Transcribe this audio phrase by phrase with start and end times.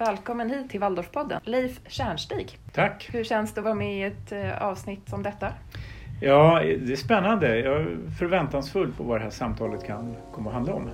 [0.00, 2.58] Välkommen hit till Waldorfpodden, Leif Tjärnstig.
[2.72, 3.08] Tack!
[3.12, 5.52] Hur känns det att vara med i ett eh, avsnitt som detta?
[6.20, 7.58] Ja, det är spännande.
[7.58, 10.90] Jag är förväntansfull på vad det här samtalet kan komma att handla om.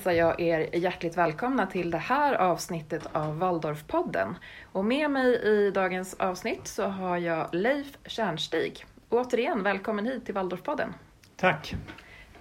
[0.00, 4.34] Hälsar jag er hjärtligt välkomna till det här avsnittet av Waldorfpodden.
[4.72, 8.84] Och med mig i dagens avsnitt så har jag Leif Tjärnstig.
[9.08, 10.94] Återigen, välkommen hit till Waldorfpodden.
[11.36, 11.74] Tack!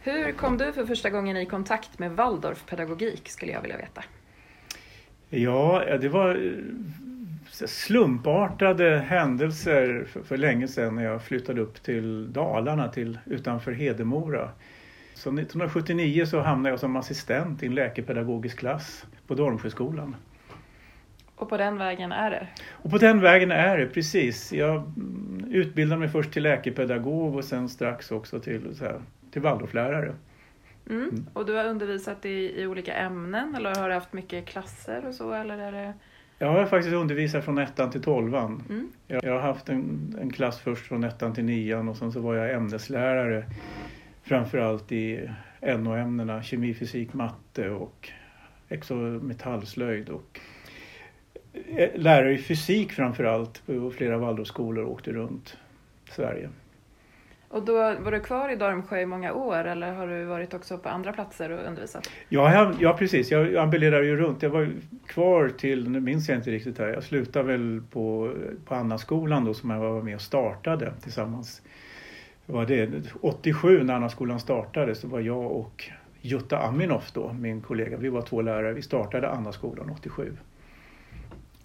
[0.02, 4.04] Hur kom du för första gången i kontakt med Waldorfpedagogik skulle jag vilja veta?
[5.30, 12.34] Ja, det var eh, slumpartade händelser för, för länge sedan när jag flyttade upp till
[12.34, 14.49] Dalarna till, utanför Hedemora.
[15.19, 20.15] Så 1979 så hamnade jag som assistent i en läkepedagogisk klass på Dormsjöskolan.
[21.35, 22.48] Och på den vägen är det?
[22.71, 24.53] Och på den vägen är det, precis.
[24.53, 29.41] Jag mm, utbildade mig först till läkepedagog och sen strax också till, så här, till
[29.41, 30.13] Waldorflärare.
[30.89, 31.26] Mm.
[31.33, 35.15] Och du har undervisat i, i olika ämnen eller har du haft mycket klasser och
[35.15, 35.33] så?
[35.33, 35.93] Eller är det...
[36.37, 38.63] Jag har faktiskt undervisat från ettan till tolvan.
[38.70, 38.91] Mm.
[39.07, 42.20] Jag, jag har haft en, en klass först från ettan till nian och sen så
[42.20, 43.45] var jag ämneslärare
[44.30, 45.30] framförallt i
[45.62, 48.12] NO-ämnena kemi, fysik, matte och
[49.22, 50.40] metallslöjd och
[51.77, 55.57] eh, lärare i fysik framförallt på flera Waldorfskolor åkte runt
[56.10, 56.50] Sverige.
[57.50, 60.77] Och då var du kvar i Dormsjö i många år eller har du varit också
[60.77, 62.10] på andra platser och undervisat?
[62.30, 63.32] Ja, jag, ja precis.
[63.32, 64.41] Jag ambulerade ju runt.
[64.41, 64.72] Jag var
[65.07, 68.34] kvar till, nu minns jag inte riktigt här, jag slutade väl på,
[68.66, 71.62] på Annaskolan då som jag var med och startade tillsammans.
[72.51, 72.89] Var det,
[73.22, 75.89] 87 när Annaskolan startade så var jag och
[76.22, 80.33] Jutta Aminoff då, min kollega, vi var två lärare, vi startade Annaskolan 87.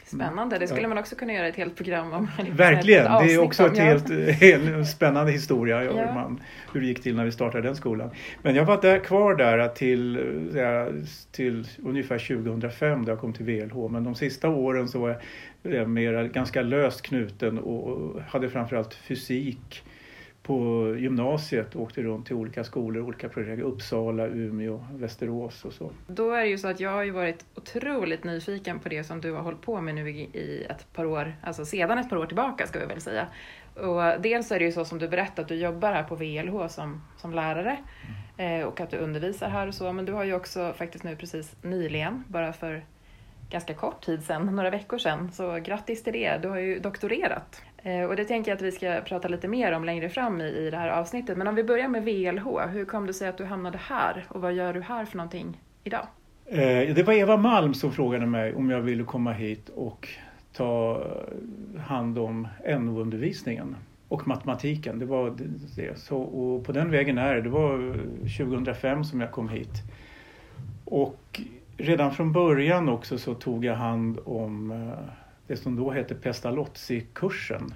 [0.05, 2.28] Spännande, det skulle man också kunna göra ett helt program om.
[2.53, 6.15] Verkligen, det är också ett helt, helt spännande historia hur, Ja.
[6.15, 6.41] man,
[6.73, 8.11] hur det gick till när vi startade den skolan.
[8.43, 10.19] Men jag var där, kvar där till,
[10.55, 10.89] ja,
[11.33, 13.89] till ungefär 2005 då jag kom till VLH.
[13.91, 15.21] Men de sista åren så var
[15.62, 19.83] jag eh, mer ganska löst knuten och hade framförallt fysik
[20.44, 25.91] på gymnasiet och åkte runt till olika skolor, olika projekt, Uppsala, Umeå, Västerås och så.
[26.06, 29.21] Då är det ju så att jag har ju varit otroligt nyfiken på det som
[29.21, 32.27] du har hållit på med nu i ett par år, alltså sedan ett par år
[32.27, 33.27] tillbaka ska vi väl säga.
[33.75, 36.69] Och dels är det ju så som du berättade att du jobbar här på VLH
[36.69, 37.78] som, som lärare
[38.37, 41.16] eh, och att du undervisar här och så, men du har ju också faktiskt nu
[41.16, 42.84] precis nyligen, bara för
[43.50, 47.62] ganska kort tid sedan, några veckor sedan, så grattis till det, du har ju doktorerat.
[47.84, 50.45] Eh, och det tänker jag att vi ska prata lite mer om längre fram i,
[50.45, 51.39] i det här avsnittet.
[51.39, 54.41] Men om vi börjar med VLH, hur kom det sig att du hamnade här och
[54.41, 56.06] vad gör du här för någonting idag?
[56.47, 60.09] Eh, det var Eva Malm som frågade mig om jag ville komma hit och
[60.53, 61.03] ta
[61.78, 63.77] hand om NO-undervisningen
[64.09, 64.99] och matematiken.
[64.99, 65.37] Det var
[65.77, 65.99] det.
[65.99, 67.43] Så, och på den vägen är det.
[67.43, 67.97] Det var
[68.39, 69.83] 2005 som jag kom hit.
[70.84, 71.41] Och
[71.77, 77.75] redan från början också så tog jag hand om eh, det som då hette Pestalozzi-kursen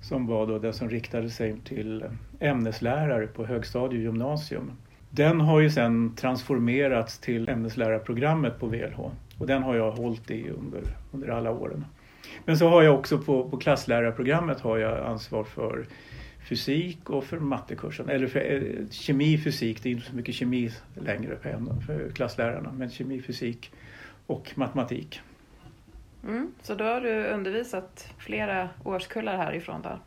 [0.00, 2.04] som var då den som riktade sig till
[2.40, 4.72] ämneslärare på högstadie och gymnasium.
[5.10, 9.00] Den har ju sen transformerats till ämneslärarprogrammet på VLH
[9.38, 11.84] och den har jag hållit i under, under alla åren.
[12.44, 15.86] Men så har jag också på, på klasslärarprogrammet har jag ansvar för
[16.48, 18.08] fysik och för mattekursen.
[18.08, 22.72] Eller för eh, kemi, fysik, det är inte så mycket kemi längre för, för klasslärarna,
[22.72, 23.72] men kemi, fysik
[24.26, 25.20] och matematik.
[26.24, 29.98] Mm, så då har du undervisat flera årskullar härifrån då?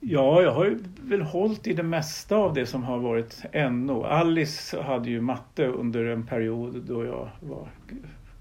[0.00, 4.04] Ja, jag har ju väl hållit i det mesta av det som har varit NO.
[4.04, 7.68] Alice hade ju matte under en period då jag var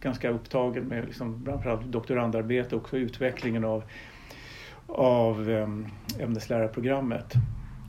[0.01, 3.83] ganska upptagen med liksom, framförallt doktorandarbete och utvecklingen av,
[4.87, 5.87] av ehm,
[6.19, 7.33] ämneslärarprogrammet.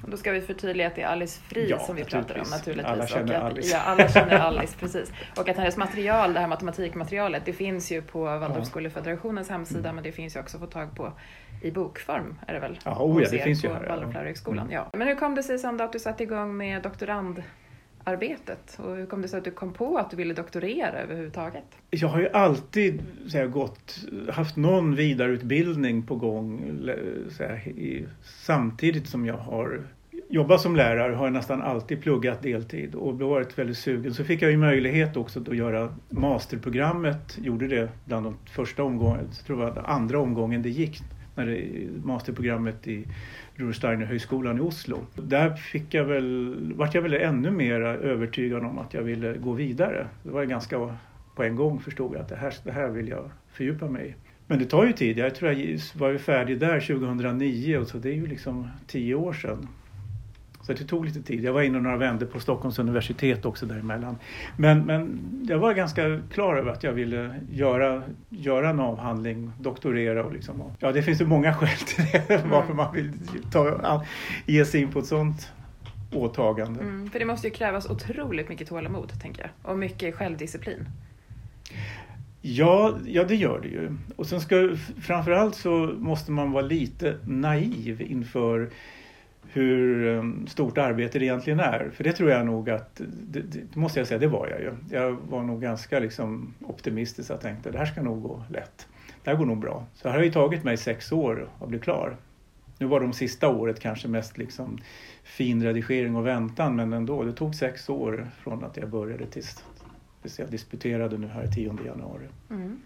[0.07, 2.93] Då ska vi förtydliga att det är Alice Fri Ja, som vi pratar om naturligtvis.
[2.93, 3.73] Alla känner att, Alice.
[3.73, 5.13] Ja, alla känner Alice, precis.
[5.37, 10.13] Och att hennes material, det här matematikmaterialet, det finns ju på Waldorfskolefederationens hemsida, men det
[10.13, 11.13] finns ju också att få tag på
[11.63, 12.79] i bokform, är det väl?
[12.85, 13.89] Ja, oh ja, det finns ju på här.
[13.89, 14.67] Waldorflärarhögskolan.
[14.67, 14.75] Mm.
[14.75, 14.91] Ja.
[14.93, 18.79] Men hur kom det sig sen då att du satte igång med doktorandarbetet?
[18.79, 21.65] Och hur kom det sig att du kom på att du ville doktorera överhuvudtaget?
[21.91, 23.03] Jag har ju alltid
[23.33, 26.81] här, gått, haft någon vidareutbildning på gång
[27.39, 29.87] här, i, samtidigt som jag har
[30.29, 34.15] jobbat som lärare har jag nästan alltid pluggat deltid och varit väldigt sugen.
[34.15, 39.23] Så fick jag ju möjlighet också att göra masterprogrammet, gjorde det bland de första omgångarna,
[39.23, 41.03] jag tror det var andra omgången det gick
[41.35, 43.05] när det, masterprogrammet i
[43.55, 44.99] Rudolf högskolan i Oslo.
[45.15, 49.53] Där fick jag väl, vart jag väl ännu mer övertygad om att jag ville gå
[49.53, 50.07] vidare.
[50.23, 50.97] Det var ganska
[51.37, 54.15] på en gång förstod jag att det här, det här vill jag fördjupa mig i.
[54.47, 55.19] Men det tar ju tid.
[55.19, 59.33] Jag tror jag var färdig där 2009 och så det är ju liksom tio år
[59.33, 59.69] sedan.
[60.69, 61.45] Så det tog lite tid.
[61.45, 64.19] Jag var inne några vändor på Stockholms universitet också däremellan.
[64.57, 70.25] Men, men jag var ganska klar över att jag ville göra, göra en avhandling, doktorera
[70.25, 70.63] och liksom.
[70.79, 72.51] Ja, det finns ju många skäl till det, mm.
[72.51, 73.13] varför man vill
[73.53, 74.05] ta,
[74.47, 75.53] ge sig in på ett sånt
[76.13, 76.81] åtagande.
[76.81, 79.73] Mm, för det måste ju krävas otroligt mycket tålamod, tänker jag.
[79.73, 80.89] Och mycket självdisciplin.
[82.41, 83.97] Ja, ja, det gör det ju.
[84.17, 88.71] Och sen ska, framförallt så måste man vara lite naiv inför
[89.53, 91.91] hur ehm, stort arbete det egentligen är.
[91.95, 94.73] För det tror jag nog att, det, det måste jag säga, det var jag ju.
[94.91, 98.89] Jag var nog ganska liksom optimistisk och tänkte det här ska nog gå lätt.
[99.25, 99.87] Det här går nog bra.
[99.95, 102.17] Så det har ju tagit mig sex år att bli klar.
[102.79, 104.79] Nu var de sista året kanske mest liksom
[105.25, 109.65] fin redigering och väntan men ändå, det tog sex år från att jag började tills
[110.39, 112.27] jag disputerade nu här 10 januari.
[112.51, 112.81] Mm.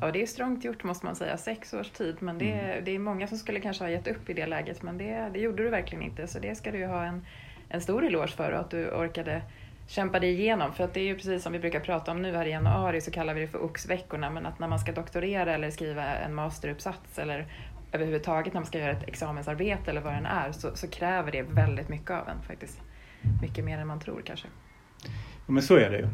[0.00, 2.16] Ja, det är strångt gjort måste man säga, sex års tid.
[2.20, 2.84] Men det, mm.
[2.84, 5.40] det är många som skulle kanske ha gett upp i det läget, men det, det
[5.40, 6.26] gjorde du verkligen inte.
[6.26, 7.26] Så det ska du ha en,
[7.68, 9.42] en stor eloge för, att du orkade
[9.90, 10.72] kämpa dig igenom.
[10.72, 13.00] För att det är ju precis som vi brukar prata om nu här i januari,
[13.00, 14.30] så kallar vi det för oxveckorna.
[14.30, 17.46] Men att när man ska doktorera eller skriva en masteruppsats eller
[17.92, 21.42] överhuvudtaget när man ska göra ett examensarbete eller vad det är, så, så kräver det
[21.42, 22.80] väldigt mycket av en faktiskt.
[23.42, 24.48] Mycket mer än man tror kanske.
[25.46, 26.08] Ja, men så är det ju.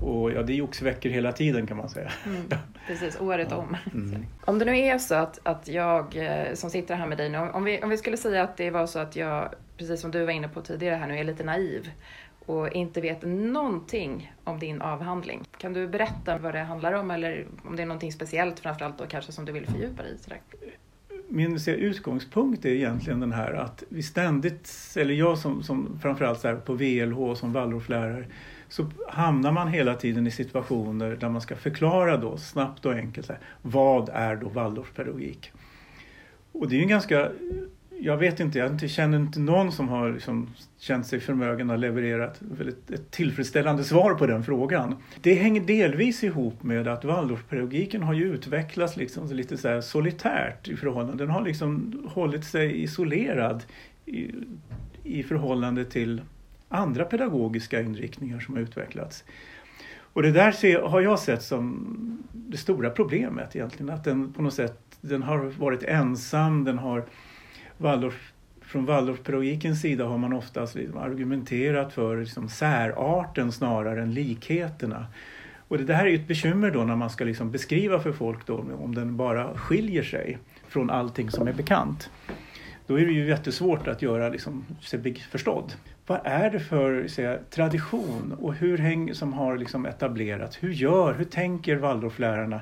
[0.00, 2.12] Och ja, det är oxveckor hela tiden kan man säga.
[2.26, 2.42] Mm,
[2.86, 3.56] precis, året ja.
[3.56, 3.76] om.
[3.94, 4.26] Mm.
[4.44, 7.38] Om det nu är så att, att jag eh, som sitter här med dig nu,
[7.38, 10.24] om vi, om vi skulle säga att det var så att jag, precis som du
[10.24, 11.90] var inne på tidigare här nu, är lite naiv
[12.46, 15.42] och inte vet någonting om din avhandling.
[15.58, 19.06] Kan du berätta vad det handlar om eller om det är någonting speciellt framförallt då
[19.06, 20.72] kanske som du vill fördjupa dig i?
[21.34, 26.56] Min utgångspunkt är egentligen den här att vi ständigt, eller jag som, som framförallt så
[26.56, 28.24] på VLH som Waldorflärare,
[28.68, 33.28] så hamnar man hela tiden i situationer där man ska förklara då snabbt och enkelt
[33.28, 35.52] här, vad är då Waldorfpedagogik?
[36.52, 37.30] Och det är en ganska,
[38.04, 42.24] jag vet inte, jag känner inte någon som har liksom känt sig förmögen att leverera
[42.24, 42.40] ett,
[42.90, 44.96] ett tillfredsställande svar på den frågan.
[45.20, 50.68] Det hänger delvis ihop med att Waldorfpedagogiken har ju utvecklats liksom lite så här solitärt
[50.68, 53.64] i förhållande, den har liksom hållit sig isolerad
[54.06, 54.30] i,
[55.04, 56.22] i förhållande till
[56.68, 59.24] andra pedagogiska inriktningar som har utvecklats.
[60.12, 61.86] Och det där har jag sett som
[62.32, 67.04] det stora problemet egentligen, att den på något sätt den har varit ensam, den har
[67.82, 75.06] Waldorf, från Waldorfpedagogikens sida har man oftast liksom argumenterat för liksom särarten snarare än likheterna.
[75.68, 78.64] Och det här är ett bekymmer då när man ska liksom beskriva för folk då,
[78.80, 80.38] om den bara skiljer sig
[80.68, 82.10] från allting som är bekant.
[82.86, 85.72] Då är det ju jättesvårt att göra liksom, sig förstådd
[86.06, 90.62] vad är det för säga, tradition och hur häng, som har liksom etablerats?
[90.62, 92.60] Hur gör, hur tänker Waldorflärarna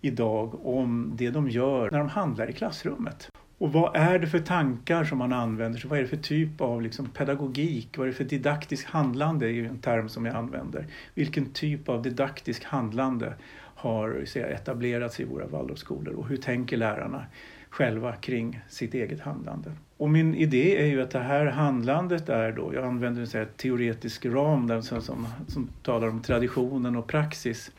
[0.00, 3.30] idag om det de gör när de handlar i klassrummet?
[3.58, 5.78] Och vad är det för tankar som man använder?
[5.78, 7.98] Så vad är det för typ av liksom pedagogik?
[7.98, 9.46] Vad är det för didaktiskt handlande?
[9.46, 10.86] är ju en term som jag använder.
[11.14, 13.34] Vilken typ av didaktiskt handlande
[13.74, 17.26] har säga, etablerats i våra Waldorfskolor och hur tänker lärarna
[17.70, 19.72] själva kring sitt eget handlande?
[19.96, 24.26] Och min idé är ju att det här handlandet är då, jag använder en teoretisk
[24.26, 27.70] ram där, som, som, som talar om traditionen och praxis.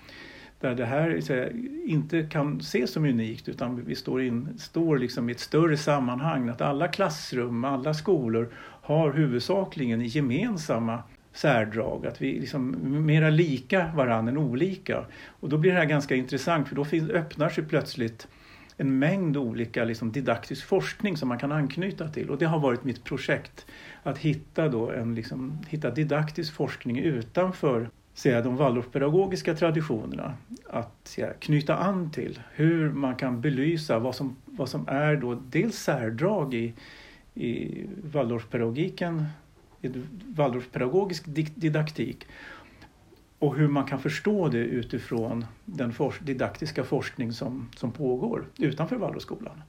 [0.60, 1.54] Där det här här,
[1.86, 6.50] inte kan ses som unikt utan vi står, in, står liksom i ett större sammanhang.
[6.50, 8.50] Att alla klassrum, alla skolor
[8.82, 12.76] har huvudsakligen gemensamma särdrag, att vi liksom
[13.06, 15.06] mera lika varandra än olika.
[15.28, 18.28] Och då blir det här ganska intressant för då finns, öppnar sig plötsligt
[18.78, 22.30] en mängd olika liksom, didaktisk forskning som man kan anknyta till.
[22.30, 23.66] Och det har varit mitt projekt
[24.04, 30.34] att hitta, då en, liksom, hitta didaktisk forskning utanför säga, de Waldorfpedagogiska traditionerna.
[30.70, 35.34] Att säga, knyta an till hur man kan belysa vad som, vad som är då
[35.50, 36.74] dels särdrag i,
[37.34, 37.84] i
[38.14, 39.26] Waldorfpedagogiken,
[39.82, 39.92] i
[40.26, 41.24] Waldorfpedagogisk
[41.56, 42.28] didaktik
[43.40, 48.96] och hur man kan förstå det utifrån den for didaktiska forskning som, som pågår utanför
[48.96, 49.62] Waldorfskolan.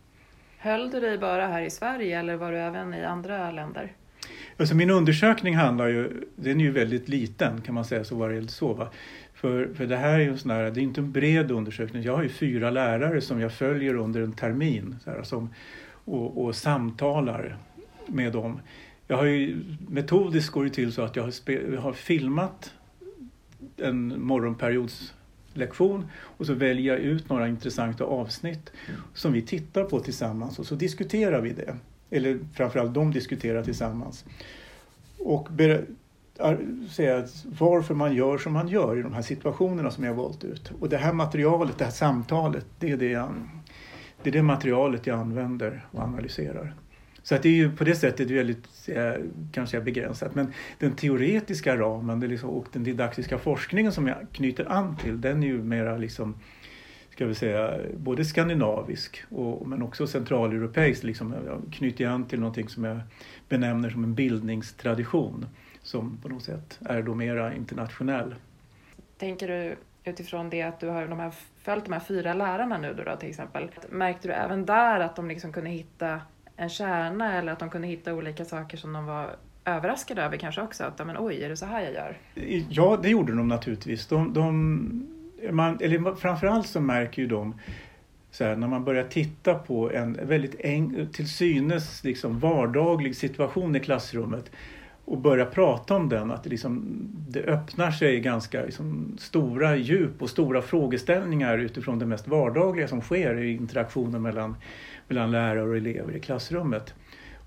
[0.59, 3.93] Höll du dig bara här i Sverige eller var du även i andra länder?
[4.57, 8.31] Alltså min undersökning handlar ju, den är ju väldigt liten kan man säga så var
[8.31, 8.73] det så.
[8.73, 8.91] Va?
[9.35, 12.03] För, för det här är ju en sån här, det är inte en bred undersökning.
[12.03, 15.55] Jag har ju fyra lärare som jag följer under en termin så här, som,
[16.05, 17.57] och, och samtalar
[18.07, 18.61] med dem.
[19.07, 22.75] Jag har ju, metodiskt går det till så att jag har, spe, har filmat
[23.77, 25.15] en morgonperiods
[25.55, 28.73] lektion och så väljer jag ut några intressanta avsnitt
[29.15, 31.77] som vi tittar på tillsammans och så diskuterar vi det.
[32.11, 34.25] Eller framförallt de diskuterar tillsammans.
[35.19, 35.49] Och
[36.91, 40.45] säga varför man gör som man gör i de här situationerna som jag har valt
[40.45, 40.73] ut.
[40.81, 43.33] Och det här materialet, det här samtalet, det är det, jag,
[44.23, 46.75] det, är det materialet jag använder och analyserar.
[47.23, 49.13] Så att det är ju på det sättet väldigt eh,
[49.53, 50.35] kanske begränsat.
[50.35, 55.43] Men den teoretiska ramen liksom, och den didaktiska forskningen som jag knyter an till den
[55.43, 56.35] är ju mera liksom
[57.21, 61.03] ska vi säga, både skandinavisk och, men också centraleuropeisk.
[61.03, 63.01] Liksom, jag knyter an till någonting som jag
[63.49, 65.47] benämner som en bildningstradition
[65.83, 68.35] som på något sätt är då mera internationell.
[69.19, 72.95] Tänker du utifrån det att du har de här, följt de här fyra lärarna nu
[72.95, 73.71] då, då till exempel.
[73.91, 76.21] Märkte du även där att de liksom kunde hitta
[76.57, 80.63] en kärna eller att de kunde hitta olika saker som de var överraskade över kanske
[80.63, 80.85] också?
[80.85, 82.17] Att men, oj, är det så här jag gör?
[82.69, 84.07] Ja, det gjorde de naturligtvis.
[84.07, 85.20] De, de,
[85.51, 87.55] man, eller framförallt så märker ju de
[88.31, 93.77] så här, när man börjar titta på en väldigt en, till synes liksom vardaglig situation
[93.77, 94.51] i klassrummet
[95.05, 100.23] och börja prata om den, att det, liksom, det öppnar sig ganska liksom, stora djup
[100.23, 104.57] och stora frågeställningar utifrån det mest vardagliga som sker i interaktionen mellan,
[105.09, 106.95] mellan lärare och elever i klassrummet.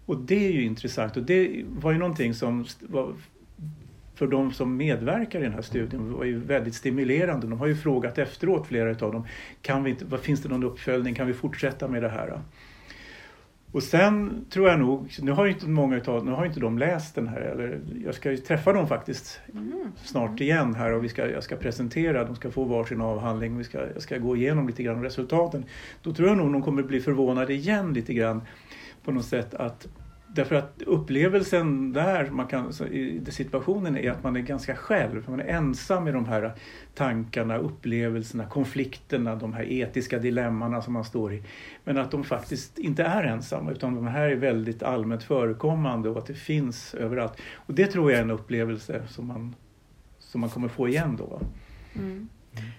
[0.05, 3.13] Och det är ju intressant och det var ju någonting som var,
[4.23, 7.47] för de som medverkar i den här studien var ju väldigt stimulerande.
[7.47, 9.27] De har ju frågat efteråt, flera av dem,
[9.61, 12.41] kan vi inte, vad, finns det någon uppföljning, kan vi fortsätta med det här?
[13.71, 17.15] Och sen tror jag nog, nu har inte många utav, nu har inte de läst
[17.15, 19.91] den här, eller jag ska ju träffa dem faktiskt mm.
[20.03, 23.63] snart igen här och vi ska, jag ska presentera, de ska få varsin avhandling, vi
[23.63, 25.65] ska, jag ska gå igenom lite grann resultaten.
[26.01, 28.41] Då tror jag nog de kommer bli förvånade igen lite grann
[29.03, 29.87] på något sätt att
[30.35, 35.29] Därför att upplevelsen där, man kan, i situationen är att man är ganska själv.
[35.29, 36.53] Man är ensam i de här
[36.93, 41.43] tankarna, upplevelserna, konflikterna, de här etiska dilemmana som man står i.
[41.83, 46.17] Men att de faktiskt inte är ensamma utan de här är väldigt allmänt förekommande och
[46.17, 47.33] att det finns överallt.
[47.55, 49.55] Och det tror jag är en upplevelse som man,
[50.19, 51.41] som man kommer få igen då.
[51.95, 52.29] Mm.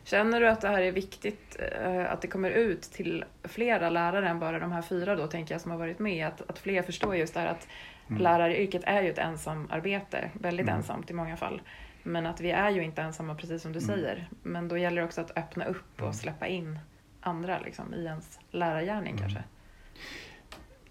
[0.04, 4.28] Känner du att det här är viktigt, eh, att det kommer ut till flera lärare
[4.28, 6.26] än bara de här fyra då, tänker jag, som har varit med?
[6.26, 7.68] Att, att fler förstår just det här att
[8.08, 8.22] mm.
[8.22, 10.76] läraryrket är ju ett ensamarbete, väldigt mm.
[10.76, 11.62] ensamt i många fall.
[12.02, 13.96] Men att vi är ju inte ensamma, precis som du mm.
[13.96, 14.28] säger.
[14.42, 16.12] Men då gäller det också att öppna upp och mm.
[16.12, 16.78] släppa in
[17.20, 19.18] andra liksom, i ens lärargärning mm.
[19.18, 19.44] kanske.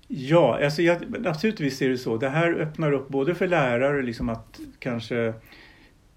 [0.07, 2.17] Ja, alltså jag, naturligtvis är det så.
[2.17, 5.33] Det här öppnar upp både för lärare liksom att kanske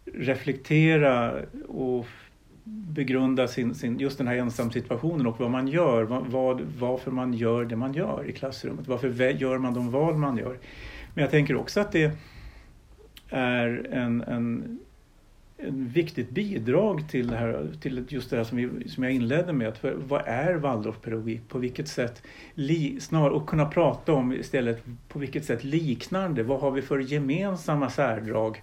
[0.05, 1.35] reflektera
[1.69, 2.07] och
[2.69, 7.65] begrunda sin, sin, just den här ensamsituationen och vad man gör, vad, varför man gör
[7.65, 8.89] det man gör i klassrummet.
[8.89, 10.59] Varför gör man de val man gör?
[11.15, 12.13] Men jag tänker också att det
[13.29, 14.79] är en, en,
[15.57, 19.53] en viktigt bidrag till, det här, till just det här som, vi, som jag inledde
[19.53, 19.69] med.
[19.69, 21.49] Att vad är Waldorfpedagogik?
[21.49, 22.23] På vilket sätt,
[22.55, 26.99] li, snar, och kunna prata om istället på vilket sätt liknande, vad har vi för
[26.99, 28.63] gemensamma särdrag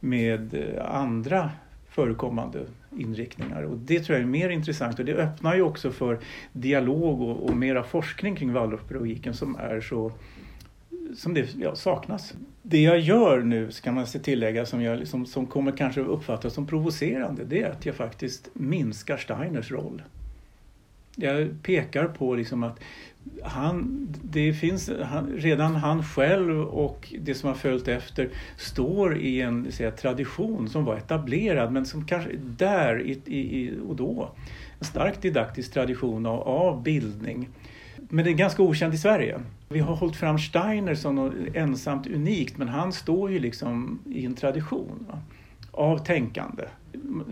[0.00, 1.50] med eh, andra
[1.88, 2.66] förekommande
[2.96, 3.62] inriktningar.
[3.62, 6.18] Och det tror jag är mer intressant och det öppnar ju också för
[6.52, 10.12] dialog och, och mera forskning kring Waldorfpedagogiken som är så
[11.16, 12.34] som det ja, saknas.
[12.62, 16.66] Det jag gör nu, ska man tillägga, som, jag, som, som kommer kanske uppfattas som
[16.66, 20.02] provocerande, det är att jag faktiskt minskar Steiners roll.
[21.20, 22.80] Jag pekar på liksom att
[23.42, 29.40] han, det finns, han, redan han själv och det som har följt efter står i
[29.40, 34.30] en säga, tradition som var etablerad men som kanske där i, i, och då,
[34.78, 37.48] en stark didaktisk tradition av, av bildning.
[37.96, 39.40] Men det är ganska okänd i Sverige.
[39.68, 44.24] Vi har hållit fram Steiner som något ensamt unikt men han står ju liksom i
[44.24, 45.18] en tradition va?
[45.72, 46.62] av tänkande.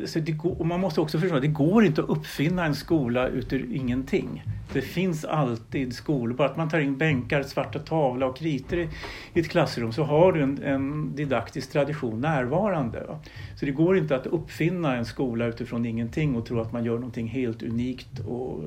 [0.06, 2.74] Så det går, och man måste också förstå att det går inte att uppfinna en
[2.74, 4.44] skola ur ingenting.
[4.72, 6.36] Det finns alltid skolor.
[6.36, 8.88] Bara att man tar in bänkar, svarta tavla och kritor i,
[9.34, 13.04] i ett klassrum så har du en, en didaktisk tradition närvarande.
[13.08, 13.18] Va?
[13.56, 16.94] Så det går inte att uppfinna en skola utifrån ingenting och tro att man gör
[16.94, 18.64] någonting helt unikt och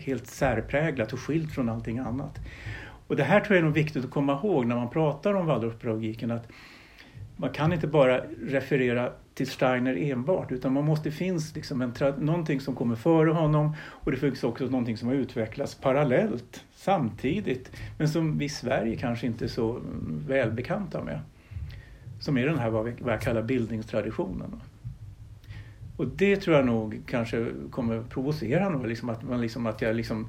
[0.00, 2.38] helt särpräglat och skilt från allting annat.
[3.06, 5.46] Och det här tror jag är nog viktigt att komma ihåg när man pratar om
[5.46, 6.30] Waldorfpedagogiken.
[6.30, 6.48] Att
[7.36, 12.60] man kan inte bara referera till Steiner enbart utan man måste finns liksom en någonting
[12.60, 18.08] som kommer före honom och det finns också någonting som har utvecklats parallellt samtidigt men
[18.08, 21.20] som vi i Sverige kanske inte är så mm, välbekanta med.
[22.20, 24.60] Som är den här vad, vi, vad jag kallar bildningstraditionen.
[25.96, 29.96] Och det tror jag nog kanske kommer provocera någon, liksom att, man liksom, att jag
[29.96, 30.26] liksom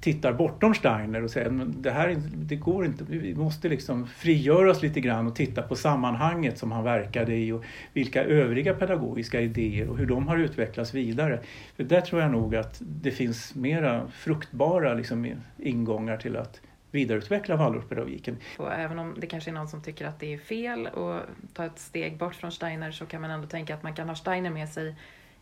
[0.00, 4.70] tittar bortom Steiner och säger att det här det går inte, vi måste liksom frigöra
[4.70, 9.40] oss lite grann och titta på sammanhanget som han verkade i och vilka övriga pedagogiska
[9.40, 11.40] idéer och hur de har utvecklats vidare.
[11.76, 17.56] För där tror jag nog att det finns mera fruktbara liksom, ingångar till att vidareutveckla
[17.56, 18.36] Waldorfpedagogiken.
[18.58, 21.22] Och även om det kanske är någon som tycker att det är fel att
[21.54, 24.16] ta ett steg bort från Steiner så kan man ändå tänka att man kan ha
[24.16, 24.94] Steiner med sig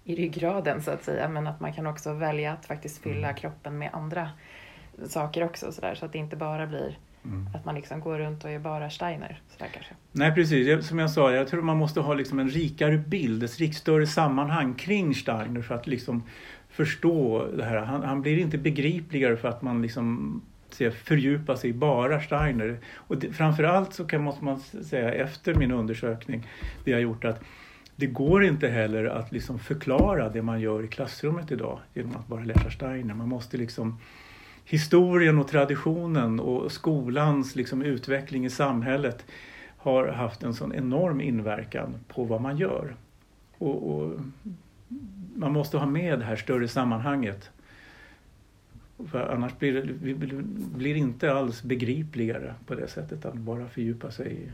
[0.06, 3.36] i ryggraden så att säga men att man kan också välja att faktiskt fylla mm.
[3.36, 4.30] kroppen med andra
[5.06, 7.48] saker också så, där, så att det inte bara blir mm.
[7.54, 9.40] att man liksom går runt och är bara Steiner.
[9.48, 9.94] Så där kanske.
[10.12, 13.74] Nej precis, som jag sa, jag tror man måste ha liksom en rikare bild, ett
[13.74, 16.22] större sammanhang kring Steiner för att liksom
[16.68, 17.76] förstå det här.
[17.76, 20.42] Han, han blir inte begripligare för att man liksom
[21.04, 22.78] fördjupa sig i bara Steiner.
[22.94, 26.48] Och det, framförallt så kan, måste man säga efter min undersökning,
[26.84, 27.42] det jag gjort att
[27.96, 32.26] det går inte heller att liksom förklara det man gör i klassrummet idag genom att
[32.26, 33.14] bara läsa Steiner.
[33.14, 33.98] Man måste liksom
[34.64, 39.24] historien och traditionen och skolans liksom utveckling i samhället
[39.76, 42.96] har haft en sån enorm inverkan på vad man gör.
[43.58, 44.20] Och, och
[45.34, 47.50] man måste ha med det här större sammanhanget.
[49.10, 49.92] För annars blir det
[50.76, 54.48] blir inte alls begripligare på det sättet att bara fördjupa sig i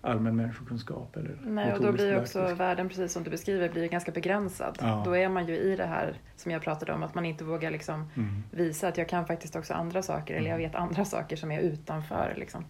[0.00, 1.16] allmän människokunskap.
[1.16, 4.78] Eller Nej, och då blir också världen, precis som du beskriver, blir ganska begränsad.
[4.80, 5.02] Ja.
[5.04, 7.70] Då är man ju i det här som jag pratade om, att man inte vågar
[7.70, 8.42] liksom mm.
[8.50, 10.70] visa att jag kan faktiskt också andra saker, eller jag mm.
[10.70, 12.64] vet andra saker som är utanför liksom,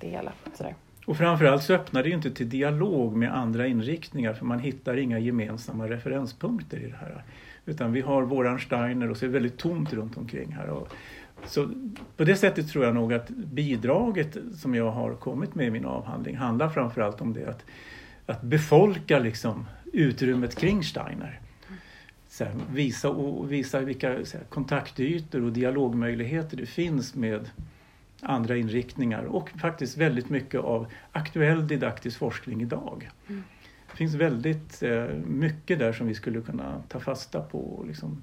[0.00, 0.32] det hela.
[0.54, 0.74] Sådär.
[1.06, 4.96] Och framförallt så öppnar det ju inte till dialog med andra inriktningar för man hittar
[4.96, 7.24] inga gemensamma referenspunkter i det här.
[7.66, 10.66] Utan vi har våran Steiner och så är det väldigt tomt runt omkring här.
[10.66, 10.88] Och
[11.46, 11.70] så
[12.16, 15.84] på det sättet tror jag nog att bidraget som jag har kommit med i min
[15.84, 17.64] avhandling handlar framförallt om det att,
[18.26, 21.40] att befolka liksom utrymmet kring Steiner.
[22.40, 27.50] Här, visa, och visa vilka här, kontaktytor och dialogmöjligheter det finns med
[28.20, 33.10] andra inriktningar och faktiskt väldigt mycket av aktuell didaktisk forskning idag.
[33.28, 33.44] Mm.
[33.90, 38.22] Det finns väldigt eh, mycket där som vi skulle kunna ta fasta på och liksom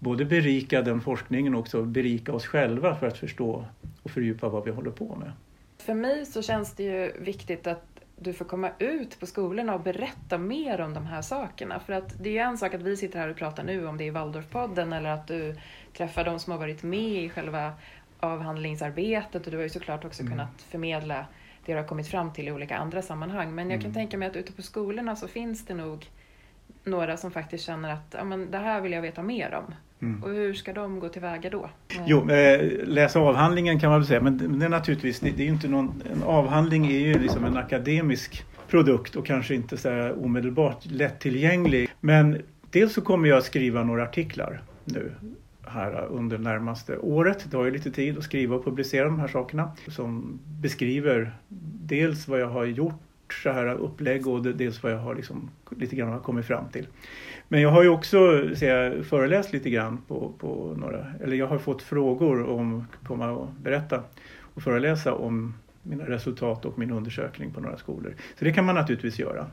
[0.00, 3.64] både berika den forskningen och också berika oss själva för att förstå
[4.02, 5.32] och fördjupa vad vi håller på med.
[5.78, 9.80] För mig så känns det ju viktigt att du får komma ut på skolorna och
[9.80, 11.80] berätta mer om de här sakerna.
[11.80, 14.04] För att det är en sak att vi sitter här och pratar nu om det
[14.04, 15.56] i Waldorfpodden eller att du
[15.96, 17.72] träffar de som har varit med i själva
[18.20, 20.32] avhandlingsarbetet och du har ju såklart också mm.
[20.32, 21.26] kunnat förmedla
[21.66, 23.54] det du har kommit fram till i olika andra sammanhang.
[23.54, 23.94] Men jag kan mm.
[23.94, 26.10] tänka mig att ute på skolorna så finns det nog
[26.84, 29.74] några som faktiskt känner att ja, men det här vill jag veta mer om.
[30.02, 30.22] Mm.
[30.22, 31.70] Och hur ska de gå tillväga då?
[32.06, 35.46] Jo, eh, läsa avhandlingen kan man väl säga, men det är naturligtvis, det, det är
[35.46, 40.24] inte någon, en avhandling är ju liksom en akademisk produkt och kanske inte så här
[40.24, 41.90] omedelbart lättillgänglig.
[42.00, 45.12] Men dels så kommer jag att skriva några artiklar nu
[45.66, 47.46] här under närmaste året.
[47.50, 51.32] Det har ju lite tid att skriva och publicera de här sakerna som beskriver
[51.82, 52.94] dels vad jag har gjort
[53.32, 56.86] så här upplägg och dels vad jag har liksom lite grann har kommit fram till.
[57.48, 58.18] Men jag har ju också
[58.60, 63.30] jag, föreläst lite grann på, på några, eller jag har fått frågor om att komma
[63.30, 64.02] och berätta
[64.54, 68.14] och föreläsa om mina resultat och min undersökning på några skolor.
[68.38, 69.46] Så det kan man naturligtvis göra.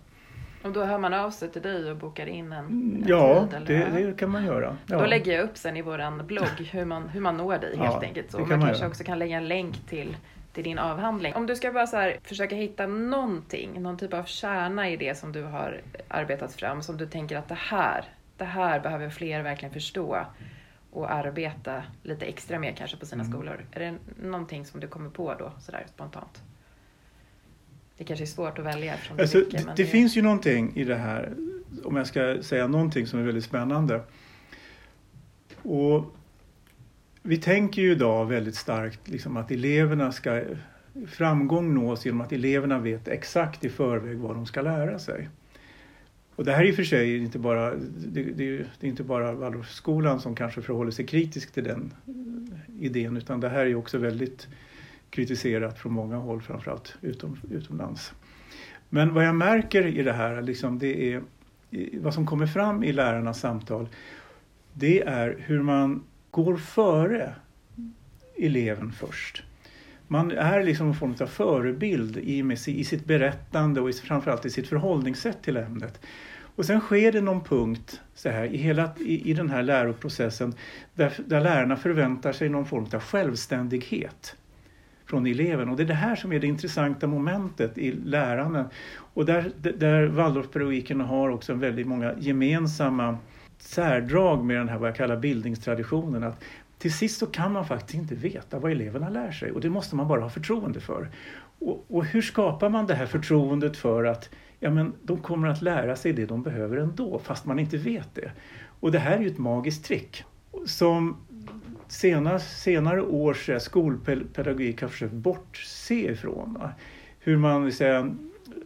[0.64, 3.62] Och då hör man av sig till dig och bokar in en, en Ja, tid,
[3.68, 4.78] det, det, kan man göra.
[4.86, 5.00] Ja.
[5.00, 7.94] Då lägger jag upp sen i vår blogg hur man, hur man når dig helt
[7.94, 8.32] ja, enkelt.
[8.32, 10.18] Så man, man kanske också kan lägga en länk till
[10.58, 11.34] till din avhandling.
[11.34, 15.18] Om du ska bara så här, försöka hitta någonting, någon typ av kärna i det
[15.18, 18.06] som du har arbetat fram, som du tänker att det här,
[18.38, 20.26] det här behöver fler verkligen förstå
[20.92, 23.34] och arbeta lite extra med kanske på sina mm.
[23.34, 23.66] skolor.
[23.72, 23.96] Är det
[24.28, 26.42] någonting som du kommer på då sådär spontant?
[27.98, 30.22] Det kanske är svårt att välja eftersom alltså, det, mycket, det, det, det finns ju
[30.22, 31.34] någonting i det här,
[31.84, 34.02] om jag ska säga någonting som är väldigt spännande.
[35.62, 36.16] Och
[37.28, 40.44] vi tänker ju idag väldigt starkt liksom att eleverna ska
[41.08, 45.30] framgång nås genom att eleverna vet exakt i förväg vad de ska lära sig.
[46.36, 49.04] Och det här är i och för sig inte bara, det, det, det är inte
[49.04, 51.94] bara Waldorfskolan som kanske förhåller sig kritisk till den
[52.80, 54.48] idén utan det här är också väldigt
[55.10, 58.14] kritiserat från många håll, framförallt utom, utomlands.
[58.90, 61.22] Men vad jag märker i det här, liksom det är
[61.94, 63.90] vad som kommer fram i lärarnas samtal,
[64.74, 67.36] det är hur man går före
[68.38, 69.44] eleven först.
[70.08, 74.68] Man är liksom en form av förebild i, i sitt berättande och framförallt i sitt
[74.68, 76.00] förhållningssätt till ämnet.
[76.58, 80.54] Och sen sker det någon punkt så här, i, hela, i, i den här läroprocessen
[80.96, 84.36] där, där lärarna förväntar sig någon form av självständighet
[85.06, 85.70] från eleven.
[85.70, 88.68] Och det är det här som är det intressanta momentet i lärandet.
[89.14, 93.18] Och där, där Waldorfpedagogiken har också väldigt många gemensamma
[93.58, 96.24] särdrag med den här vad jag kallar bildningstraditionen.
[96.24, 96.44] Att
[96.78, 99.96] till sist så kan man faktiskt inte veta vad eleverna lär sig och det måste
[99.96, 101.10] man bara ha förtroende för.
[101.60, 105.62] Och, och hur skapar man det här förtroendet för att ja, men de kommer att
[105.62, 108.32] lära sig det de behöver ändå fast man inte vet det.
[108.80, 110.24] Och det här är ju ett magiskt trick
[110.66, 111.18] som
[111.88, 116.60] senare, senare års eh, skolpedagogik har försökt bortse ifrån.
[117.20, 118.16] Hur man, säga,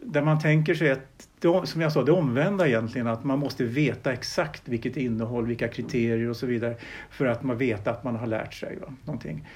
[0.02, 1.28] där man tänker sig att,
[1.68, 6.28] som jag sa, det omvända egentligen, att man måste veta exakt vilket innehåll, vilka kriterier
[6.28, 6.76] och så vidare
[7.10, 8.94] för att man vet att man har lärt sig va?
[9.04, 9.48] någonting.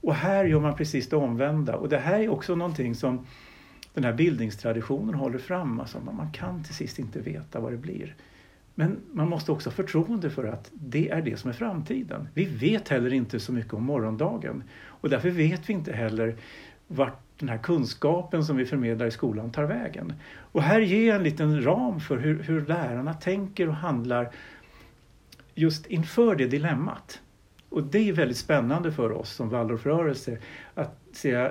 [0.00, 3.26] Och här gör man precis det omvända och det här är också någonting som
[3.94, 5.80] den här bildningstraditionen håller fram.
[5.80, 8.14] Alltså man kan till sist inte veta vad det blir.
[8.74, 12.28] Men man måste också ha förtroende för att det är det som är framtiden.
[12.34, 16.36] Vi vet heller inte så mycket om morgondagen och därför vet vi inte heller
[16.86, 20.12] vart den här kunskapen som vi förmedlar i skolan tar vägen.
[20.52, 24.30] Och här ger jag en liten ram för hur, hur lärarna tänker och handlar
[25.54, 27.20] just inför det dilemmat.
[27.68, 30.38] Och det är väldigt spännande för oss som Waldorfrörelse
[30.74, 31.50] att se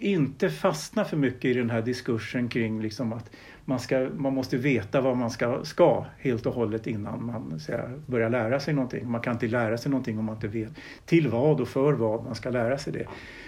[0.00, 3.30] inte fastna för mycket i den här diskursen kring liksom att
[3.64, 8.00] man, ska, man måste veta vad man ska, ska helt och hållet innan man här,
[8.06, 9.10] börjar lära sig någonting.
[9.10, 10.72] Man kan inte lära sig någonting om man inte vet
[11.06, 13.06] till vad och för vad man ska lära sig det.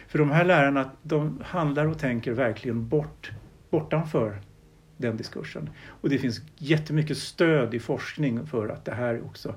[0.08, 3.32] För de här lärarna de handlar och tänker verkligen bort,
[3.70, 4.40] bortanför
[4.96, 5.70] den diskursen.
[5.86, 9.54] Och det finns jättemycket stöd i forskning för att det här är också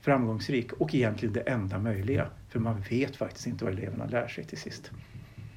[0.00, 2.26] framgångsrik och egentligen det enda möjliga.
[2.48, 4.90] För man vet faktiskt inte vad eleverna lär sig till sist.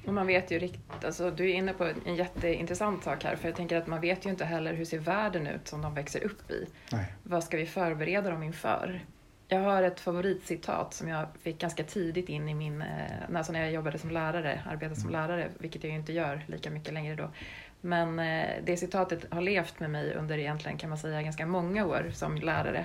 [0.06, 3.48] Och man vet ju riktigt, alltså, du är inne på en jätteintressant sak här, för
[3.48, 6.24] jag tänker att man vet ju inte heller hur ser världen ut som de växer
[6.24, 6.66] upp i.
[6.92, 7.12] Nej.
[7.22, 9.00] Vad ska vi förbereda dem inför?
[9.48, 12.84] Jag har ett favoritcitat som jag fick ganska tidigt in i min,
[13.34, 16.70] alltså när jag jobbade som lärare, arbetade som lärare, vilket jag ju inte gör lika
[16.70, 17.30] mycket längre då.
[17.80, 21.86] Men eh, det citatet har levt med mig under egentligen kan man säga ganska många
[21.86, 22.84] år som lärare.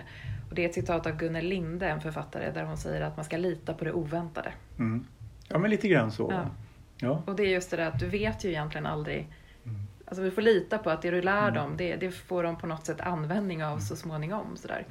[0.50, 3.26] Och det är ett citat av Gunnel Linde, en författare, där hon säger att man
[3.26, 4.54] ska lita på det oväntade.
[4.80, 5.06] Mm.
[5.48, 6.32] Ja men lite grann så.
[6.32, 6.46] Ja.
[6.98, 7.24] Ja.
[7.28, 9.28] Och det är just det där att du vet ju egentligen aldrig
[9.66, 9.80] mm.
[10.08, 11.54] Alltså vi får lita på att det du lär mm.
[11.54, 13.82] dem, det, det, får de på något sätt användning av mm.
[13.82, 14.58] så småningom.
[14.58, 14.86] Sådär.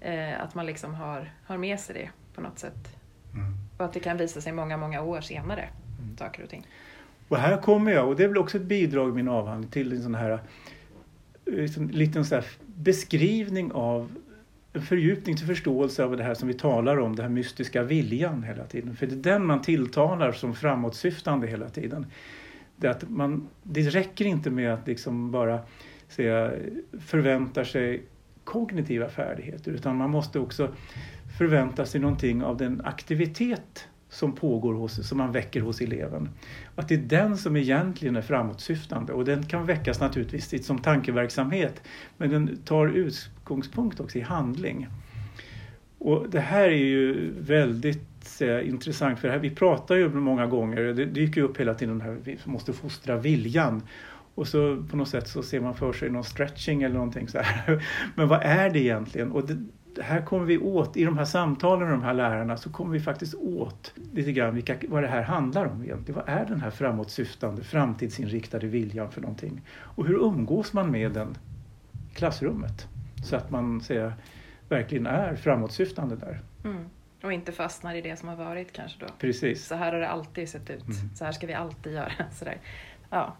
[0.00, 0.30] Mm.
[0.30, 2.96] Eh, att man liksom har, har med sig det på något sätt.
[3.34, 3.54] Mm.
[3.78, 6.16] Och att det kan visa sig många, många år senare, mm.
[6.16, 6.66] saker och ting.
[7.28, 9.92] Och här kommer jag, och det är väl också ett bidrag i min avhandling, till
[9.92, 10.40] en sån här
[11.46, 14.10] liksom, liten så här beskrivning av
[14.82, 18.64] fördjupning till förståelse av det här som vi talar om, den här mystiska viljan hela
[18.64, 18.96] tiden.
[18.96, 22.06] För det är den man tilltalar som framåtsyftande hela tiden.
[22.76, 25.60] Det, att man, det räcker inte med att liksom bara
[26.08, 26.52] säga,
[27.00, 28.02] förvänta sig
[28.44, 30.74] kognitiva färdigheter utan man måste också
[31.38, 36.28] förvänta sig någonting av den aktivitet som pågår hos, som man väcker hos eleven.
[36.74, 41.82] Att det är den som egentligen är framåtsyftande och den kan väckas naturligtvis som tankeverksamhet
[42.16, 44.88] men den tar utgångspunkt också i handling.
[45.98, 50.80] Och det här är ju väldigt eh, intressant för här, vi pratar ju många gånger,
[50.80, 53.82] det dyker upp hela tiden här, vi måste fostra viljan.
[54.38, 57.38] Och så på något sätt så ser man för sig någon stretching eller någonting så
[57.38, 57.84] här.
[58.14, 59.32] Men vad är det egentligen?
[59.32, 59.58] Och det,
[60.02, 63.00] här kommer vi åt, i de här samtalen med de här lärarna så kommer vi
[63.00, 66.20] faktiskt åt lite grann vilka, vad det här handlar om egentligen.
[66.26, 69.62] Vad är den här framåtsyftande, framtidsinriktade viljan för någonting?
[69.78, 71.36] Och hur umgås man med den
[72.10, 72.88] i klassrummet?
[73.24, 74.12] Så att man säger,
[74.68, 76.40] verkligen är framåtsyftande där.
[76.64, 76.84] Mm.
[77.22, 79.06] Och inte fastnar i det som har varit kanske då.
[79.18, 79.66] Precis.
[79.66, 80.86] Så här har det alltid sett ut.
[80.86, 81.14] Mm.
[81.14, 82.12] Så här ska vi alltid göra.
[82.32, 82.60] Sådär.
[83.10, 83.36] Ja.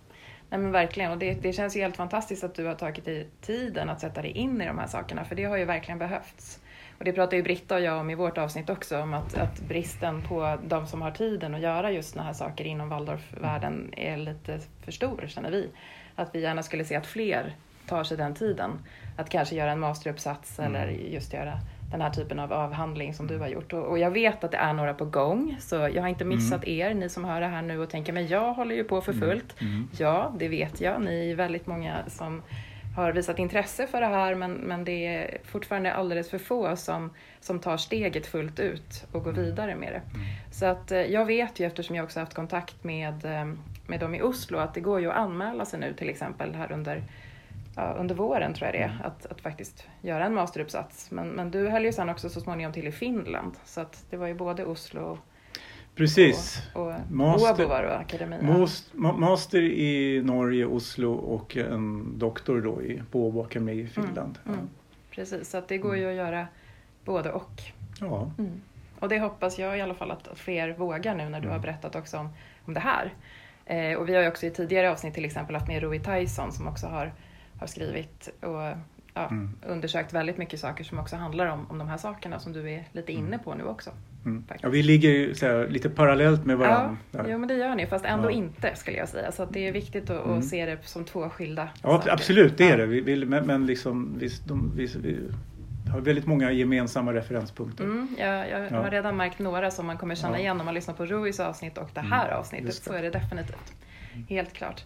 [0.51, 3.29] Nej men verkligen, och det, det känns ju helt fantastiskt att du har tagit dig
[3.41, 6.61] tiden att sätta dig in i de här sakerna, för det har ju verkligen behövts.
[6.99, 9.61] Och det pratar ju Britta och jag om i vårt avsnitt också, om att, att
[9.61, 14.17] bristen på de som har tiden att göra just sådana här saker inom Waldorfvärlden är
[14.17, 15.69] lite för stor, känner vi.
[16.15, 17.57] Att vi gärna skulle se att fler
[17.87, 18.71] tar sig den tiden.
[19.17, 20.75] Att kanske göra en masteruppsats mm.
[20.75, 21.59] eller just göra
[21.91, 23.73] den här typen av avhandling som du har gjort.
[23.73, 26.37] Och, och, jag vet att det är några på gång, så jag har inte mm.
[26.37, 26.81] missat mm.
[26.81, 29.13] er, ni som hör det här nu och tänker, men jag håller ju på för
[29.13, 29.29] mm.
[29.29, 29.61] fullt.
[29.61, 29.89] Mm.
[29.99, 31.03] Ja, det vet jag.
[31.03, 32.43] Ni är väldigt många som
[32.97, 37.11] har visat intresse för det här, men, men det är fortfarande alldeles för få som,
[37.41, 39.45] som tar steget fullt ut och går mm.
[39.45, 40.03] vidare med det.
[40.15, 40.27] Mm.
[40.51, 43.45] Så att eh, jag vet ju, eftersom jag också haft kontakt med, eh,
[43.87, 46.73] med dem i Oslo, att det går ju att anmäla sig nu till exempel här
[46.73, 47.03] under
[47.99, 49.03] under våren tror jag det är, mm.
[49.05, 51.11] att, att faktiskt göra en masteruppsats.
[51.11, 54.17] Men, men du höll ju sen också så småningom till i Finland, så att det
[54.17, 55.19] var ju både Oslo
[55.95, 56.63] Precis.
[56.75, 58.37] och, och master, Åbo var det akademi.
[58.43, 63.89] Most, master i Norge, Oslo och en doktor då i, på Åbo akademi i mm,
[63.89, 64.39] Finland.
[64.47, 64.71] Mm, mm.
[65.11, 66.11] Precis, så att det går ju mm.
[66.11, 66.47] att göra
[67.05, 67.63] både och.
[68.01, 68.31] Ja.
[68.39, 68.61] Mm.
[69.01, 71.97] Och det hoppas jag i alla fall att fler vågar nu när du har berättat
[71.97, 72.29] också om,
[72.65, 73.15] om det här.
[73.67, 76.53] Eh, och vi har ju också i tidigare avsnitt till exempel haft med Rui Tyson
[76.53, 77.13] som också har
[77.61, 78.77] har skrivit och
[79.15, 79.51] ja, mm.
[79.67, 82.85] undersökt väldigt mycket saker som också handlar om, om de här sakerna som du är
[82.93, 83.39] lite inne mm.
[83.41, 83.91] på nu också.
[84.25, 84.45] Mm.
[84.61, 86.97] Ja, vi ligger ju här, lite parallellt med varandra.
[87.11, 88.35] Ja, jo, men det gör ni, fast ändå Ja.
[88.35, 89.33] inte skulle jag säga.
[89.33, 90.43] Så det är viktigt att, Mm.
[90.43, 92.11] se det som två skilda Ja, saker.
[92.13, 92.87] absolut, det är det.
[92.87, 95.19] Vi, vi, men, liksom, vi, de, vi,
[95.93, 97.85] har väldigt många gemensamma referenspunkter.
[97.85, 98.83] Mm, jag, jag Ja.
[98.83, 101.79] har redan märkt några som man kommer känna igen om man lyssnar på Ruis avsnitt
[101.79, 102.67] och det Mm, här avsnittet.
[102.67, 102.91] just det.
[102.91, 103.73] Så är det definitivt.
[104.29, 104.85] Helt klart.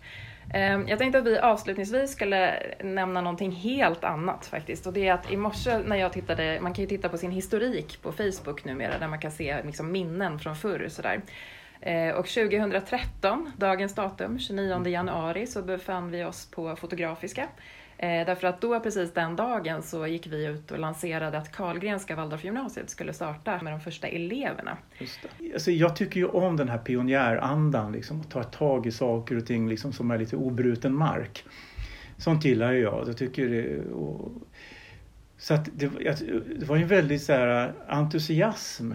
[0.55, 4.87] Ehm, jag tänkte att vi avslutningsvis skulle nämna någonting helt annat faktiskt.
[4.87, 7.31] Och det är att i morse när jag tittade, man kan ju titta på sin
[7.31, 11.21] historik på Facebook numera där man kan se liksom minnen från förr sådär.
[11.81, 17.49] Ehm, och 2013, dagens datum, 29 januari, så befann vi oss på Fotografiska.
[18.03, 22.17] Eh, Därför att då, precis den dagen, så gick vi ut och lanserade att Karlgrenska
[22.17, 24.79] Waldorfgymnasiet skulle starta med de första eleverna.
[24.99, 25.53] Just det.
[25.53, 29.47] Alltså, jag tycker ju om den här pionjärandan, liksom, att ta tag i saker och
[29.47, 31.45] ting liksom, som är lite obruten mark.
[32.17, 33.09] Sånt gillar ju jag.
[33.09, 34.33] jag tycker det, och,
[35.39, 35.91] så att det,
[36.57, 38.93] det var ju en väldig så här, entusiasm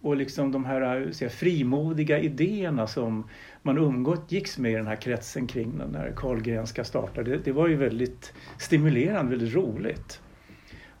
[0.00, 3.28] och liksom de här eh, säga, frimodiga idéerna som
[3.62, 7.30] man umgicks med i den här kretsen kring den när Karlgrenska startade.
[7.30, 10.20] Det, det var ju väldigt stimulerande, väldigt roligt.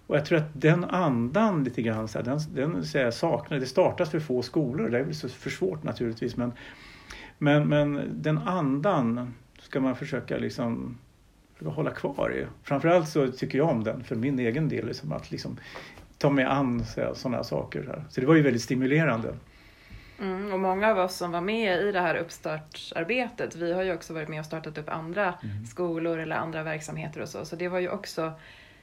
[0.06, 3.62] Och jag tror att den andan lite grann, så här, den, den så här, saknade,
[3.62, 6.52] det startas för få skolor, det är väl så för svårt naturligtvis men,
[7.38, 10.98] men, men den andan ska man försöka liksom
[11.54, 12.46] försöka hålla kvar i.
[12.62, 15.56] Framförallt så tycker jag om den för min egen del, liksom, att liksom
[16.20, 17.82] ta mig an sådana saker.
[17.84, 18.04] Så, här.
[18.08, 19.34] så det var ju väldigt stimulerande.
[20.20, 23.94] Mm, och många av oss som var med i det här uppstartsarbetet, vi har ju
[23.94, 25.66] också varit med och startat upp andra Mm.
[25.66, 27.44] skolor eller andra verksamheter och så.
[27.44, 28.22] Så det var ju också,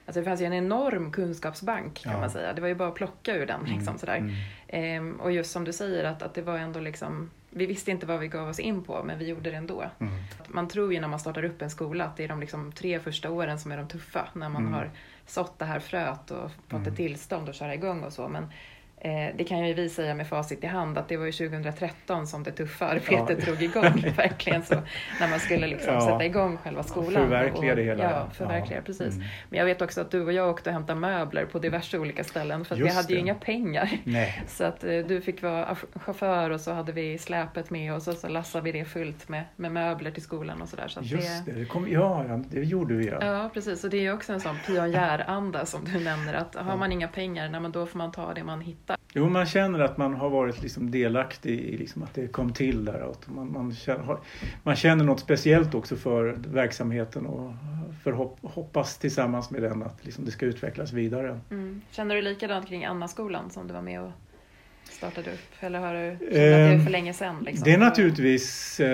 [0.05, 2.19] alltså det fanns ju en enorm kunskapsbank kan Ja.
[2.19, 2.53] man säga.
[2.53, 4.17] Det var ju bara att plocka ur den liksom Mm, sådär.
[4.17, 4.33] mm.
[4.67, 8.05] Ehm, och just som du säger att, att det var ändå liksom, vi visste inte
[8.05, 9.83] vad vi gav oss in på men vi gjorde det ändå.
[9.99, 10.13] Mm.
[10.47, 12.99] Man tror ju när man startar upp en skola att det är de liksom tre
[12.99, 14.27] första åren som är de tuffa.
[14.33, 14.73] När man Mm.
[14.73, 14.89] har
[15.27, 16.87] sått det här fröet och fått Mm.
[16.87, 18.27] ett tillstånd att köra igång och så.
[18.27, 18.51] Men
[19.37, 22.43] det kan ju vi säga med facit i hand att det var ju 2013 som
[22.43, 23.45] det tuffa arbetet Ja.
[23.45, 24.13] drog igång.
[24.17, 24.75] verkligen så.
[25.19, 26.01] När man skulle liksom Ja.
[26.01, 27.11] sätta igång själva skolan.
[27.13, 28.03] Förverkliga det hela.
[28.03, 28.83] Ja, förverkliga Ja.
[28.85, 29.15] precis.
[29.15, 29.27] Mm.
[29.49, 32.23] Men jag vet också att du och jag åkte och hämtade möbler på diverse olika
[32.23, 33.21] ställen för att vi hade ju det.
[33.21, 33.89] inga pengar.
[34.03, 34.43] Nej.
[34.47, 38.01] Så att eh, du fick vara ch- chaufför och så hade vi släpet med och
[38.03, 40.87] så, lassade vi det fullt med, med möbler till skolan och sådär.
[40.87, 43.17] Så Just det, det kom, ja, det gjorde vi ja.
[43.21, 43.83] Ja, precis.
[43.83, 46.33] Och det är ju också en sån pionjäranda som du nämner.
[46.33, 48.86] Att har man inga pengar, nej, men då får man ta det man hittar.
[49.13, 52.85] Jo, man känner att man har varit liksom delaktig i liksom att det kom till
[52.85, 53.13] där.
[53.25, 54.17] Man, man, känner,
[54.63, 57.53] man känner något speciellt också för verksamheten och
[58.03, 61.39] förhopp, hoppas tillsammans med den att liksom det ska utvecklas vidare.
[61.51, 61.81] Mm.
[61.91, 64.11] Känner du likadant kring Anna-skolan som du var med och
[64.89, 65.39] startade upp?
[65.59, 67.43] Eller har du känt att det är Ehm, för länge sedan?
[67.45, 67.63] Liksom?
[67.63, 68.87] Det är naturligtvis, eh,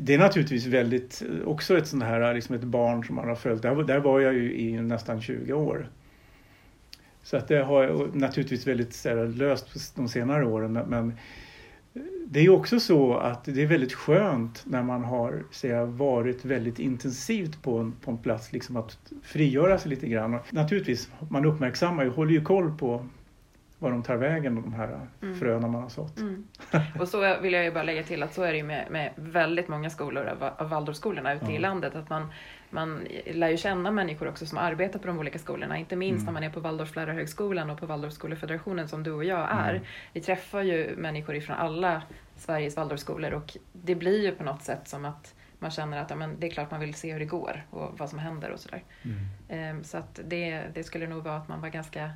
[0.00, 3.62] det är naturligtvis väldigt, också ett sånt här, liksom ett barn som man har följt.
[3.62, 5.88] Där var jag ju i nästan 20 år.
[7.26, 10.72] Så att det har naturligtvis väldigt så löst de senare åren.
[10.72, 11.14] Men,
[12.26, 16.78] det är också så att det är väldigt skönt när man har här, varit väldigt
[16.78, 20.34] intensivt på en, på en plats, liksom att frigöra sig lite grann.
[20.34, 23.06] Och naturligtvis, man uppmärksammar ju, håller ju koll på
[23.78, 25.38] var de tar vägen, de här Mm.
[25.40, 26.18] fröna man har sått.
[26.18, 26.44] Mm.
[27.00, 29.12] Och så vill jag ju bara lägga till att så är det ju med, med
[29.16, 31.60] väldigt många skolor av, av Waldorfskolorna ute i Ja.
[31.60, 31.94] landet.
[31.94, 32.26] Att man,
[32.70, 35.78] man lär ju känna människor också som arbetar på de olika skolorna.
[35.78, 36.24] Inte minst Mm.
[36.24, 39.70] när man är på Waldorflärarhögskolan och på Waldorfskolefederationen som du och jag är.
[39.70, 39.82] Mm.
[40.12, 42.02] Vi träffar ju människor ifrån alla
[42.36, 46.16] Sveriges Waldorfskolor och det blir ju på något sätt som att man känner att ja,
[46.16, 48.60] men det är klart man vill se hur det går och vad som händer och
[48.60, 48.82] sådär.
[49.02, 49.16] Mm.
[49.48, 52.10] Ehm, Så att det, det skulle nog vara att man var ganska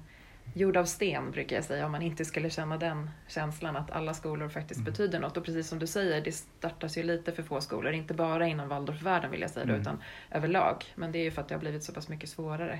[0.54, 4.14] gjord av sten brukar jag säga om man inte skulle känna den känslan att alla
[4.14, 4.92] skolor faktiskt Mm.
[4.92, 5.36] betyder något.
[5.36, 8.68] Och precis som du säger, det startas ju lite för få skolor, inte bara inom
[8.68, 9.80] Waldorfvärlden vill jag säga då, Mm.
[9.82, 10.84] utan överlag.
[10.94, 12.78] Men det är ju för att det har blivit så pass mycket svårare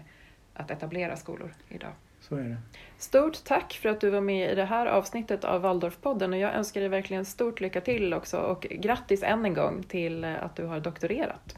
[0.55, 1.93] att etablera skolor idag.
[2.21, 2.57] Så är det.
[2.99, 6.55] Stort tack för att du var med i det här avsnittet av Waldorfpodden och jag
[6.55, 10.65] önskar dig verkligen stort lycka till också och grattis än en gång till att du
[10.67, 11.57] har doktorerat.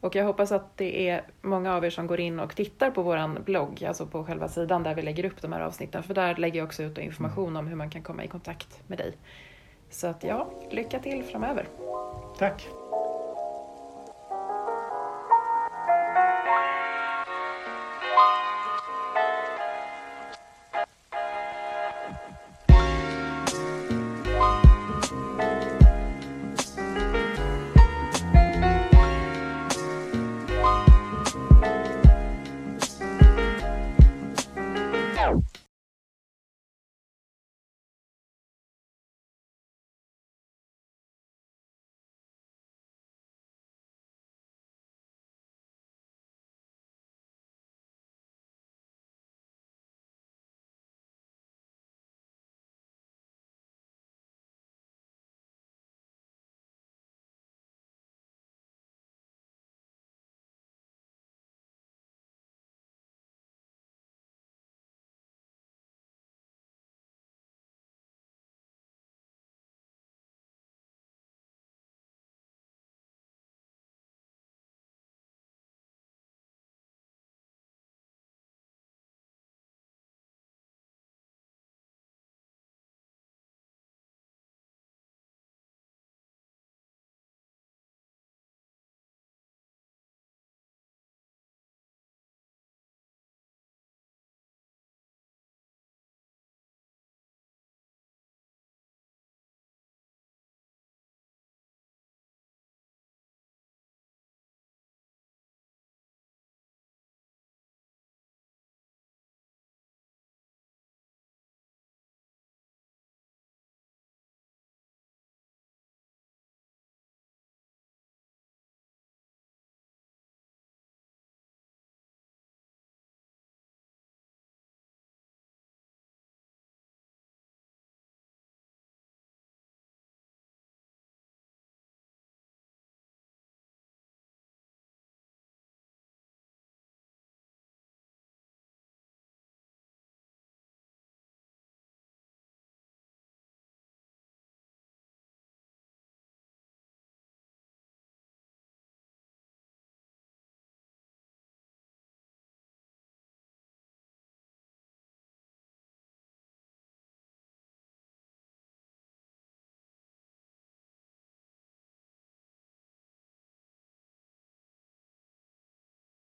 [0.00, 3.02] Och jag hoppas att det är många av er som går in och tittar på
[3.02, 6.36] vår blogg, alltså på själva sidan där vi lägger upp de här avsnitten, för där
[6.36, 9.12] lägger jag också ut information om hur man kan komma i kontakt med dig.
[9.90, 11.68] Så att ja, lycka till framöver.
[12.38, 12.79] Tack!